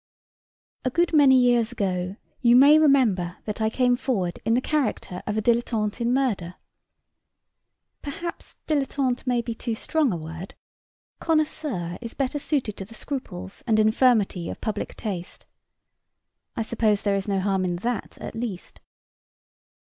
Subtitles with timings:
[0.83, 5.21] A good many years ago you may remember that I came forward in the character
[5.27, 6.55] of a dilettante in murder.
[8.01, 10.55] Perhaps dilettante may be too strong a word.
[11.19, 15.45] Connoisseur is better suited to the scruples and infirmity of public taste.
[16.55, 18.81] I suppose there is no harm in that at least.